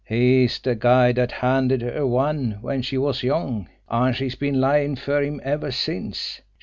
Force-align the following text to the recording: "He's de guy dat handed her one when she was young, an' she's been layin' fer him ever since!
"He's 0.03 0.57
de 0.57 0.73
guy 0.73 1.11
dat 1.11 1.31
handed 1.31 1.83
her 1.83 2.07
one 2.07 2.57
when 2.61 2.81
she 2.81 2.97
was 2.97 3.21
young, 3.21 3.69
an' 3.87 4.13
she's 4.13 4.33
been 4.33 4.59
layin' 4.59 4.95
fer 4.95 5.21
him 5.21 5.39
ever 5.43 5.69
since! 5.69 6.41